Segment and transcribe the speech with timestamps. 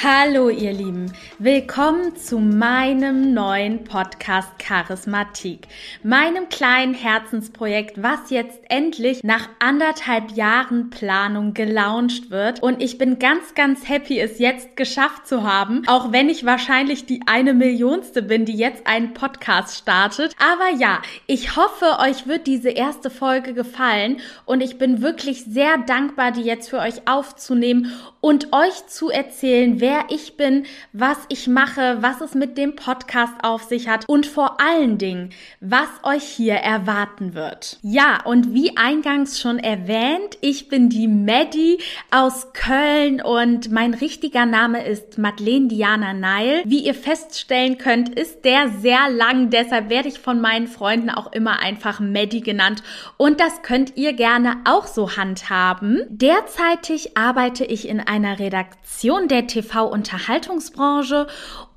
[0.00, 5.66] Hallo ihr Lieben, willkommen zu meinem neuen Podcast Charismatik,
[6.04, 12.62] meinem kleinen Herzensprojekt, was jetzt endlich nach anderthalb Jahren Planung gelauncht wird.
[12.62, 17.06] Und ich bin ganz, ganz happy, es jetzt geschafft zu haben, auch wenn ich wahrscheinlich
[17.06, 20.36] die eine Millionste bin, die jetzt einen Podcast startet.
[20.38, 24.20] Aber ja, ich hoffe, euch wird diese erste Folge gefallen.
[24.44, 29.80] Und ich bin wirklich sehr dankbar, die jetzt für euch aufzunehmen und euch zu erzählen,
[29.80, 34.26] wer ich bin, was ich mache, was es mit dem Podcast auf sich hat und
[34.26, 37.78] vor allen Dingen, was euch hier erwarten wird.
[37.82, 41.78] Ja, und wie eingangs schon erwähnt, ich bin die Maddie
[42.10, 46.62] aus Köln und mein richtiger Name ist Madeleine Diana Neil.
[46.64, 51.32] Wie ihr feststellen könnt, ist der sehr lang, deshalb werde ich von meinen Freunden auch
[51.32, 52.82] immer einfach Maddie genannt
[53.16, 56.02] und das könnt ihr gerne auch so handhaben.
[56.08, 61.28] Derzeitig arbeite ich in einer Redaktion der TV-Unterhaltungsbranche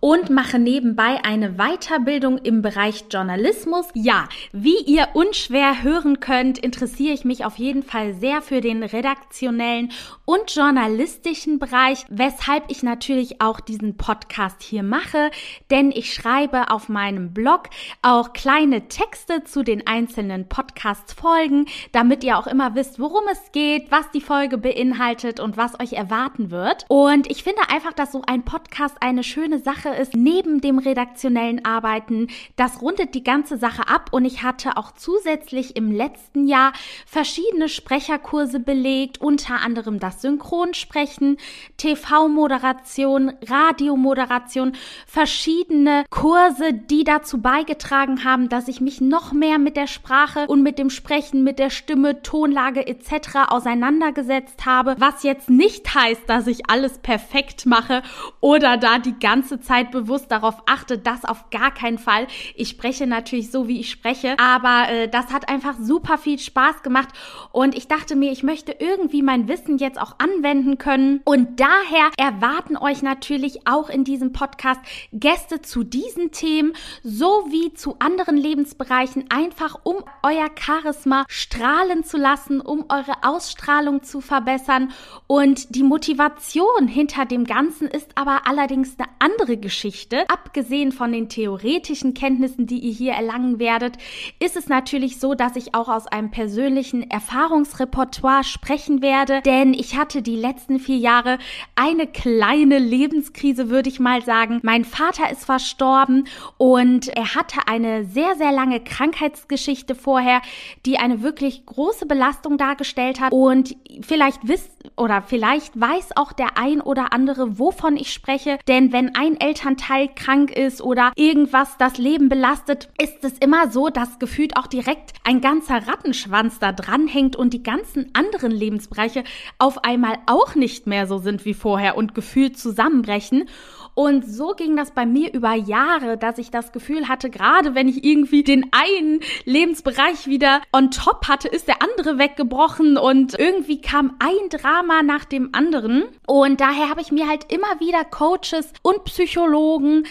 [0.02, 3.86] und mache nebenbei eine Weiterbildung im Bereich Journalismus.
[3.94, 8.82] Ja, wie ihr unschwer hören könnt, interessiere ich mich auf jeden Fall sehr für den
[8.82, 9.92] redaktionellen
[10.26, 15.30] und journalistischen Bereich, weshalb ich natürlich auch diesen Podcast hier mache,
[15.70, 17.70] denn ich schreibe auf meinem Blog
[18.02, 23.92] auch kleine Texte zu den einzelnen Podcast-Folgen, damit ihr auch immer wisst, worum es geht,
[23.92, 26.86] was die Folge beinhaltet und was euch erwarten wird.
[26.88, 31.66] Und ich finde einfach, dass so ein Podcast eine schöne Sache ist neben dem redaktionellen
[31.66, 32.28] Arbeiten.
[32.56, 36.74] Das rundet die ganze Sache ab und ich hatte auch zusätzlich im letzten Jahr
[37.06, 41.38] verschiedene Sprecherkurse belegt, unter anderem das Synchronsprechen,
[41.78, 44.74] TV-Moderation, Radiomoderation,
[45.08, 50.62] verschiedene Kurse, die dazu beigetragen haben, dass ich mich noch mehr mit der Sprache und
[50.62, 53.50] mit dem Sprechen, mit der Stimme, Tonlage etc.
[53.50, 58.04] auseinandergesetzt habe, was jetzt nicht heißt, dass ich alles perfekt mache
[58.40, 62.28] oder da die ganze Zeit bewusst darauf achte, das auf gar keinen Fall.
[62.56, 66.84] Ich spreche natürlich so, wie ich spreche, aber äh, das hat einfach super viel Spaß
[66.84, 67.10] gemacht
[67.52, 72.10] und ich dachte mir, ich möchte irgendwie mein Wissen jetzt auch anwenden können und daher
[72.18, 76.74] erwarten euch natürlich auch in diesem Podcast Gäste zu diesen Themen
[77.04, 84.22] sowie zu anderen Lebensbereichen, einfach um euer Charisma strahlen zu lassen, um eure Ausstrahlung zu
[84.22, 84.92] verbessern
[85.28, 90.26] und die Motivation hinter dem Ganzen ist aber allerdings eine andere Geschichte.
[90.30, 93.98] Abgesehen von den theoretischen Kenntnissen, die ihr hier erlangen werdet,
[94.40, 99.96] ist es natürlich so, dass ich auch aus einem persönlichen Erfahrungsrepertoire sprechen werde, denn ich
[99.98, 101.38] hatte die letzten vier Jahre
[101.76, 104.60] eine kleine Lebenskrise, würde ich mal sagen.
[104.64, 110.42] Mein Vater ist verstorben und er hatte eine sehr, sehr lange Krankheitsgeschichte vorher,
[110.86, 116.58] die eine wirklich große Belastung dargestellt hat und vielleicht wisst oder vielleicht weiß auch der
[116.58, 121.98] ein oder andere, wovon ich spreche, denn wenn ein Elternteil krank ist oder irgendwas das
[121.98, 127.36] Leben belastet, ist es immer so, dass gefühlt auch direkt ein ganzer Rattenschwanz da dranhängt
[127.36, 129.24] und die ganzen anderen Lebensbereiche
[129.58, 133.50] auf einmal auch nicht mehr so sind wie vorher und gefühlt zusammenbrechen.
[133.94, 137.88] Und so ging das bei mir über Jahre, dass ich das Gefühl hatte, gerade wenn
[137.88, 143.82] ich irgendwie den einen Lebensbereich wieder on top hatte, ist der andere weggebrochen und irgendwie
[143.82, 146.04] kam ein Drama nach dem anderen.
[146.26, 150.06] Und daher habe ich mir halt immer wieder Coaches und Psychologen,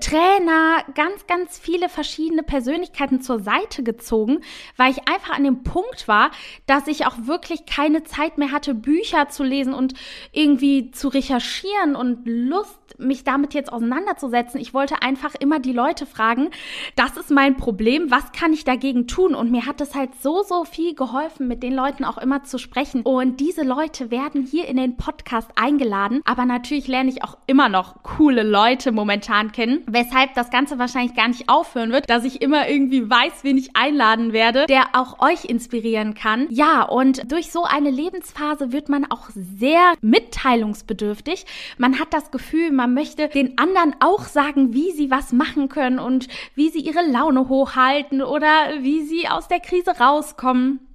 [0.00, 4.40] Trainer, ganz, ganz viele verschiedene Persönlichkeiten zur Seite gezogen,
[4.76, 6.30] weil ich einfach an dem Punkt war,
[6.66, 9.94] dass ich auch wirklich keine Zeit mehr hatte, Bücher zu lesen und
[10.32, 14.60] irgendwie zu recherchieren und Lust mich damit jetzt auseinanderzusetzen.
[14.60, 16.50] Ich wollte einfach immer die Leute fragen,
[16.96, 19.34] das ist mein Problem, was kann ich dagegen tun?
[19.34, 22.58] Und mir hat es halt so, so viel geholfen, mit den Leuten auch immer zu
[22.58, 23.02] sprechen.
[23.02, 26.20] Und diese Leute werden hier in den Podcast eingeladen.
[26.24, 31.14] Aber natürlich lerne ich auch immer noch coole Leute momentan kennen, weshalb das Ganze wahrscheinlich
[31.14, 35.20] gar nicht aufhören wird, dass ich immer irgendwie weiß, wen ich einladen werde, der auch
[35.20, 36.46] euch inspirieren kann.
[36.50, 41.46] Ja, und durch so eine Lebensphase wird man auch sehr mitteilungsbedürftig.
[41.78, 45.98] Man hat das Gefühl, man möchte den anderen auch sagen, wie sie was machen können
[45.98, 48.50] und wie sie ihre Laune hochhalten oder
[48.80, 50.91] wie sie aus der Krise rauskommen.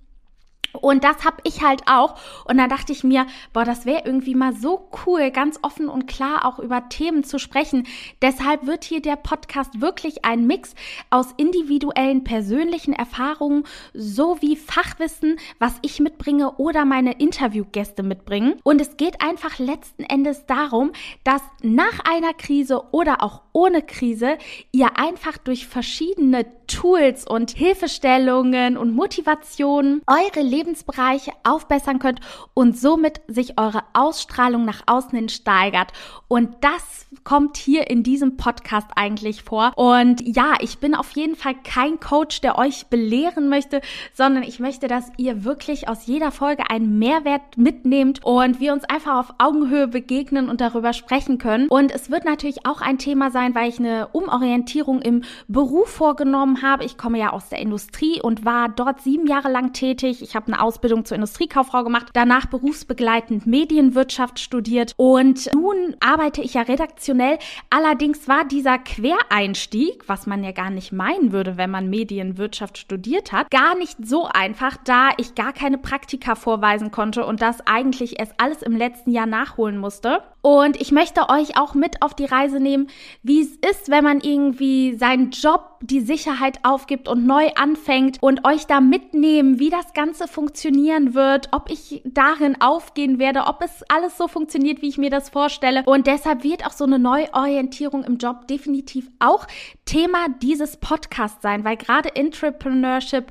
[0.78, 2.16] Und das habe ich halt auch.
[2.46, 6.08] Und da dachte ich mir, boah, das wäre irgendwie mal so cool, ganz offen und
[6.08, 7.88] klar auch über Themen zu sprechen.
[8.22, 10.76] Deshalb wird hier der Podcast wirklich ein Mix
[11.10, 13.64] aus individuellen, persönlichen Erfahrungen
[13.94, 18.56] sowie Fachwissen, was ich mitbringe oder meine Interviewgäste mitbringen.
[18.64, 20.92] Und es geht einfach letzten Endes darum,
[21.24, 24.38] dass nach einer Krise oder auch ohne Krise
[24.72, 32.19] ihr einfach durch verschiedene Tools und Hilfestellungen und Motivationen eure Lebensbereiche aufbessern könnt
[32.54, 35.92] und somit sich eure Ausstrahlung nach außen hin steigert.
[36.28, 39.72] Und das kommt hier in diesem Podcast eigentlich vor.
[39.75, 43.81] Und ja, ich bin auf jeden Fall kein Coach, der euch belehren möchte,
[44.14, 48.84] sondern ich möchte, dass ihr wirklich aus jeder Folge einen Mehrwert mitnehmt und wir uns
[48.84, 51.68] einfach auf Augenhöhe begegnen und darüber sprechen können.
[51.69, 56.56] Und es wird natürlich auch ein Thema sein, weil ich eine Umorientierung im Beruf vorgenommen
[56.62, 56.86] habe.
[56.86, 60.21] Ich komme ja aus der Industrie und war dort sieben Jahre lang tätig.
[60.21, 66.56] Ich habe eine Ausbildung zur Industriekauffrau gemacht, danach berufsbegleitend Medienwirtschaft studiert und nun arbeite ich
[66.56, 67.38] ja redaktionell.
[67.69, 73.31] Allerdings war dieser Quereinstieg, was man ja gar nicht meinen würde, wenn man Medienwirtschaft studiert
[73.31, 78.19] hat, gar nicht so einfach, da ich gar keine Praktika vorweisen konnte und das eigentlich
[78.19, 80.21] erst alles im letzten Jahr nachholen musste.
[80.48, 82.88] Und ich möchte euch auch mit auf die Reise nehmen,
[83.22, 88.48] wie es ist, wenn man irgendwie seinen Job, die Sicherheit aufgibt und neu anfängt und
[88.48, 93.84] euch da mitnehmen, wie das Ganze funktionieren wird, ob ich darin aufgehen werde, ob es
[93.90, 95.84] alles so funktioniert, wie ich mir das vorstelle.
[95.86, 99.46] Und deshalb wird auch so eine Neuorientierung im Job definitiv auch
[99.86, 103.26] Thema dieses Podcasts sein, weil gerade Entrepreneurship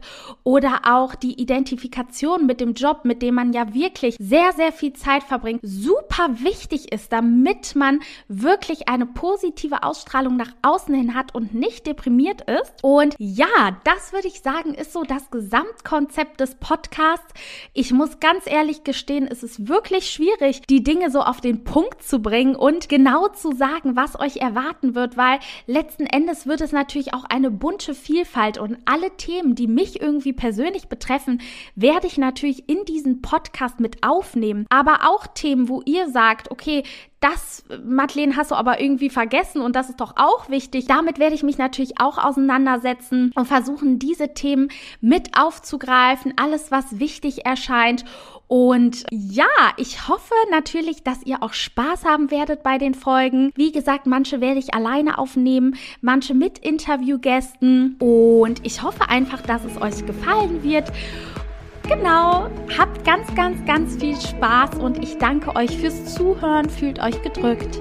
[0.45, 4.93] oder auch die Identifikation mit dem Job, mit dem man ja wirklich sehr, sehr viel
[4.93, 11.35] Zeit verbringt, super wichtig ist, damit man wirklich eine positive Ausstrahlung nach außen hin hat
[11.35, 12.83] und nicht deprimiert ist.
[12.83, 17.33] Und ja, das würde ich sagen, ist so das Gesamtkonzept des Podcasts.
[17.73, 22.03] Ich muss ganz ehrlich gestehen, es ist wirklich schwierig, die Dinge so auf den Punkt
[22.03, 26.73] zu bringen und genau zu sagen, was euch erwarten wird, weil letzten Endes wird es
[26.73, 31.41] natürlich auch eine bunte Vielfalt und alle Themen, die mich irgendwie persönlich betreffen,
[31.75, 34.67] werde ich natürlich in diesen Podcast mit aufnehmen.
[34.71, 36.83] Aber auch Themen, wo ihr sagt, okay,
[37.21, 40.87] das, Madeleine, hast du aber irgendwie vergessen und das ist doch auch wichtig.
[40.87, 44.69] Damit werde ich mich natürlich auch auseinandersetzen und versuchen, diese Themen
[45.01, 48.05] mit aufzugreifen, alles, was wichtig erscheint.
[48.49, 49.47] Und ja,
[49.77, 53.51] ich hoffe natürlich, dass ihr auch Spaß haben werdet bei den Folgen.
[53.57, 57.97] Wie gesagt, manche werde ich alleine aufnehmen, manche mit Interviewgästen.
[57.99, 60.93] Und ich hoffe einfach, dass es euch gefallen wird.
[61.89, 66.69] Genau, habt ganz, ganz, ganz viel Spaß und ich danke euch fürs Zuhören.
[66.69, 67.81] Fühlt euch gedrückt.